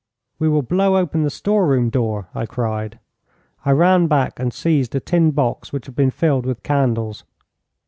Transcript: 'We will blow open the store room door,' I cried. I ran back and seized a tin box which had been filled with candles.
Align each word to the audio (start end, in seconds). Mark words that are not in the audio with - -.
'We 0.39 0.49
will 0.49 0.61
blow 0.63 0.97
open 0.97 1.21
the 1.21 1.29
store 1.29 1.67
room 1.67 1.91
door,' 1.91 2.27
I 2.33 2.47
cried. 2.47 2.97
I 3.63 3.69
ran 3.69 4.07
back 4.07 4.39
and 4.39 4.51
seized 4.51 4.95
a 4.95 4.99
tin 4.99 5.29
box 5.29 5.71
which 5.71 5.85
had 5.85 5.95
been 5.95 6.09
filled 6.09 6.47
with 6.47 6.63
candles. 6.63 7.23